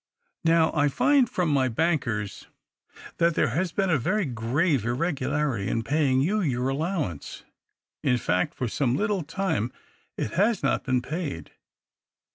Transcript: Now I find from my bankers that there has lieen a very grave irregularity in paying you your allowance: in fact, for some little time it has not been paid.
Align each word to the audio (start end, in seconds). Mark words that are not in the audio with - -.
Now 0.43 0.71
I 0.73 0.87
find 0.87 1.29
from 1.29 1.49
my 1.49 1.67
bankers 1.67 2.47
that 3.17 3.35
there 3.35 3.49
has 3.49 3.71
lieen 3.77 3.91
a 3.91 3.99
very 3.99 4.25
grave 4.25 4.83
irregularity 4.83 5.67
in 5.69 5.83
paying 5.83 6.21
you 6.21 6.41
your 6.41 6.69
allowance: 6.69 7.43
in 8.03 8.17
fact, 8.17 8.55
for 8.55 8.67
some 8.67 8.95
little 8.97 9.21
time 9.21 9.71
it 10.17 10.31
has 10.31 10.63
not 10.63 10.85
been 10.85 11.03
paid. 11.03 11.51